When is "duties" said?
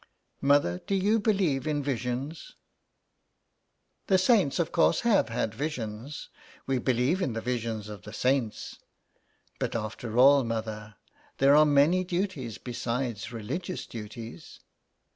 12.03-12.57, 13.85-14.61